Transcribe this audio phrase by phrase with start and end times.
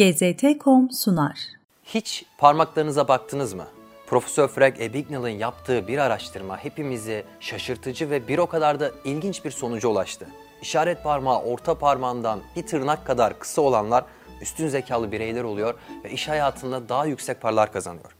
[0.00, 1.38] GZT.com sunar.
[1.84, 3.66] Hiç parmaklarınıza baktınız mı?
[4.06, 9.50] Profesör Frank Ebignal'ın yaptığı bir araştırma hepimizi şaşırtıcı ve bir o kadar da ilginç bir
[9.50, 10.26] sonuca ulaştı.
[10.62, 14.04] İşaret parmağı orta parmağından bir tırnak kadar kısa olanlar
[14.40, 15.74] üstün zekalı bireyler oluyor
[16.04, 18.16] ve iş hayatında daha yüksek paralar kazanıyor.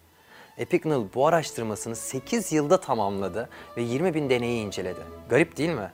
[0.59, 5.01] Epignal bu araştırmasını 8 yılda tamamladı ve 20 bin deneyi inceledi.
[5.29, 5.93] Garip değil mi?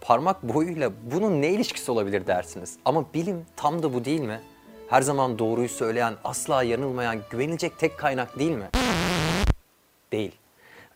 [0.00, 2.76] Parmak boyuyla bunun ne ilişkisi olabilir dersiniz.
[2.84, 4.40] Ama bilim tam da bu değil mi?
[4.88, 8.68] Her zaman doğruyu söyleyen, asla yanılmayan, güvenilecek tek kaynak değil mi?
[10.12, 10.32] Değil.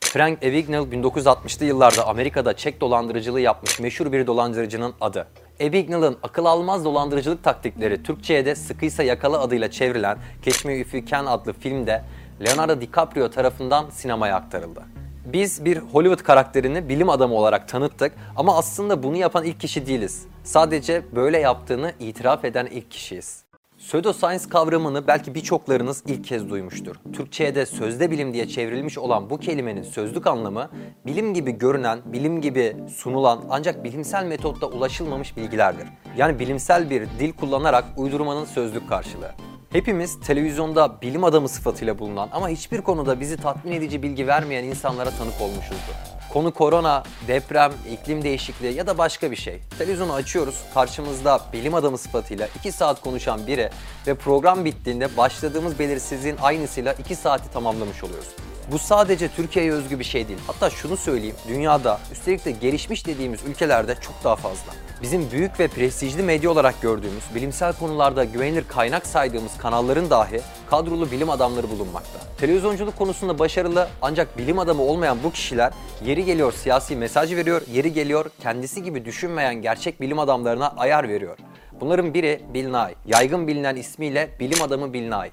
[0.01, 5.27] Frank Ebignal 1960'lı yıllarda Amerika'da çek dolandırıcılığı yapmış meşhur bir dolandırıcının adı.
[5.61, 11.05] Ebignal'ın akıl almaz dolandırıcılık taktikleri Türkçe'ye de Sıkıysa Yakala adıyla çevrilen Catch Me If You
[11.05, 12.05] Can adlı filmde
[12.47, 14.83] Leonardo DiCaprio tarafından sinemaya aktarıldı.
[15.25, 20.27] Biz bir Hollywood karakterini bilim adamı olarak tanıttık ama aslında bunu yapan ilk kişi değiliz.
[20.45, 23.50] Sadece böyle yaptığını itiraf eden ilk kişiyiz.
[23.81, 26.97] Pseudoscience kavramını belki birçoklarınız ilk kez duymuştur.
[27.13, 30.71] Türkçe'ye de sözde bilim diye çevrilmiş olan bu kelimenin sözlük anlamı
[31.07, 35.87] bilim gibi görünen, bilim gibi sunulan ancak bilimsel metotla ulaşılmamış bilgilerdir.
[36.17, 39.50] Yani bilimsel bir dil kullanarak uydurmanın sözlük karşılığı.
[39.73, 45.11] Hepimiz televizyonda bilim adamı sıfatıyla bulunan ama hiçbir konuda bizi tatmin edici bilgi vermeyen insanlara
[45.11, 45.95] tanık olmuşuzdur.
[46.33, 49.61] Konu korona, deprem, iklim değişikliği ya da başka bir şey.
[49.79, 53.71] Televizyonu açıyoruz, karşımızda bilim adamı sıfatıyla 2 saat konuşan biri
[54.07, 58.29] ve program bittiğinde başladığımız belirsizliğin aynısıyla 2 saati tamamlamış oluyoruz.
[58.73, 60.39] Bu sadece Türkiye'ye özgü bir şey değil.
[60.47, 64.73] Hatta şunu söyleyeyim, dünyada üstelik de gelişmiş dediğimiz ülkelerde çok daha fazla.
[65.03, 70.41] Bizim büyük ve prestijli medya olarak gördüğümüz, bilimsel konularda güvenilir kaynak saydığımız kanalların dahi
[70.71, 72.19] kadrolu bilim adamları bulunmakta.
[72.39, 75.73] Televizyonculuk konusunda başarılı ancak bilim adamı olmayan bu kişiler
[76.05, 81.37] yeri geliyor siyasi mesaj veriyor, yeri geliyor kendisi gibi düşünmeyen gerçek bilim adamlarına ayar veriyor.
[81.81, 85.31] Bunların biri Bill Nye, yaygın bilinen ismiyle bilim adamı Bill Nye.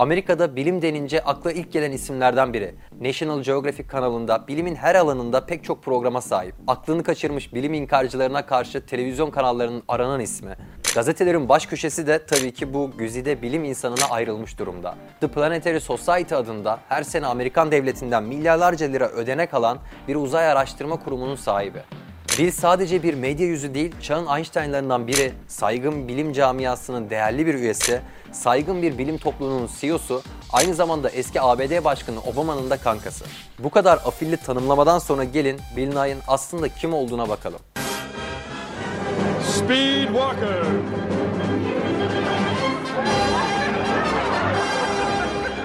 [0.00, 2.74] Amerika'da bilim denince akla ilk gelen isimlerden biri.
[3.00, 6.54] National Geographic kanalında bilimin her alanında pek çok programa sahip.
[6.66, 10.56] Aklını kaçırmış bilim inkarcılarına karşı televizyon kanallarının aranan ismi.
[10.94, 14.94] Gazetelerin baş köşesi de tabii ki bu güzide bilim insanına ayrılmış durumda.
[15.20, 20.96] The Planetary Society adında her sene Amerikan devletinden milyarlarca lira ödenek alan bir uzay araştırma
[20.96, 21.78] kurumunun sahibi.
[22.40, 28.00] Bill sadece bir medya yüzü değil, çağın Einstein'larından biri, saygın bilim camiasının değerli bir üyesi,
[28.32, 33.24] saygın bir bilim topluluğunun CEO'su, aynı zamanda eski ABD Başkanı Obama'nın da kankası.
[33.58, 37.60] Bu kadar afilli tanımlamadan sonra gelin Bill Nye'ın aslında kim olduğuna bakalım.
[39.48, 40.64] Speed Walker.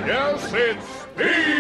[0.08, 1.55] Yes, it's Speed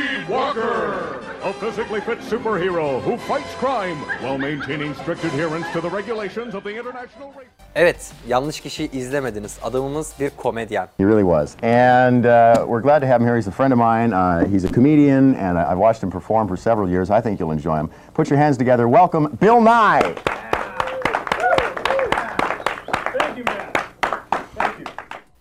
[1.45, 6.63] a physically fit superhero who fights crime while maintaining strict adherence to the regulations of
[6.63, 7.47] the International Race.
[7.75, 9.57] Evet, yanlış kişiyi izlemediniz.
[9.63, 10.87] Adamımız bir komedyen.
[10.97, 11.55] He really was.
[11.63, 13.35] And uh, we're glad to have him here.
[13.35, 14.15] He's a friend of mine.
[14.15, 17.09] Uh, he's a comedian, and I- I've watched him perform for several years.
[17.09, 17.89] I think you'll enjoy him.
[18.13, 18.87] Put your hands together.
[18.87, 20.15] Welcome, Bill Nye.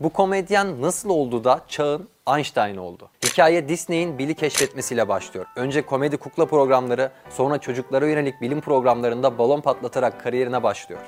[0.00, 3.10] Bu komedyen nasıl oldu da çağın Einstein oldu?
[3.25, 5.47] Hikaye Disney'in Bill'i keşfetmesiyle başlıyor.
[5.56, 11.00] Önce komedi kukla programları, sonra çocuklara yönelik bilim programlarında balon patlatarak kariyerine başlıyor.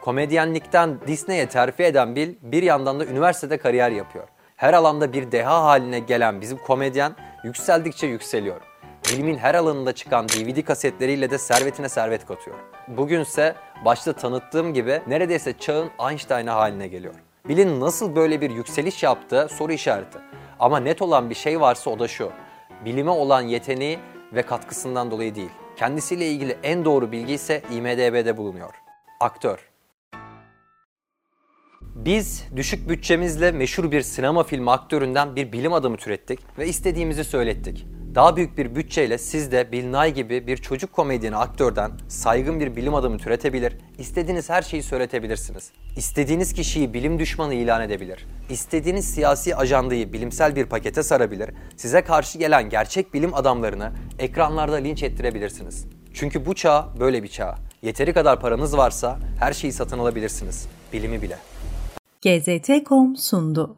[0.00, 4.28] Komedyenlikten Disney'e terfi eden Bill bir yandan da üniversitede kariyer yapıyor.
[4.56, 8.60] Her alanda bir deha haline gelen bizim komedyen yükseldikçe yükseliyor.
[9.12, 12.56] Bilimin her alanında çıkan DVD kasetleriyle de servetine servet katıyor.
[12.88, 13.54] Bugünse
[13.84, 17.14] başta tanıttığım gibi neredeyse çağın Einstein'ı haline geliyor.
[17.48, 20.18] Bill'in nasıl böyle bir yükseliş yaptığı soru işareti.
[20.58, 22.30] Ama net olan bir şey varsa o da şu.
[22.84, 23.98] Bilime olan yeteneği
[24.32, 25.50] ve katkısından dolayı değil.
[25.76, 28.74] Kendisiyle ilgili en doğru bilgi ise IMDB'de bulunuyor.
[29.20, 29.70] Aktör.
[31.82, 37.86] Biz düşük bütçemizle meşhur bir sinema filmi aktöründen bir bilim adamı türettik ve istediğimizi söylettik.
[38.16, 42.76] Daha büyük bir bütçeyle siz de Bill Nye gibi bir çocuk komedyeni aktörden saygın bir
[42.76, 45.70] bilim adamı türetebilir, istediğiniz her şeyi söyletebilirsiniz.
[45.96, 48.26] İstediğiniz kişiyi bilim düşmanı ilan edebilir.
[48.50, 55.02] İstediğiniz siyasi ajandayı bilimsel bir pakete sarabilir, size karşı gelen gerçek bilim adamlarını ekranlarda linç
[55.02, 55.86] ettirebilirsiniz.
[56.14, 57.54] Çünkü bu çağ böyle bir çağ.
[57.82, 60.68] Yeteri kadar paranız varsa her şeyi satın alabilirsiniz.
[60.92, 61.38] Bilimi bile.
[62.22, 63.74] GZT.com sundu.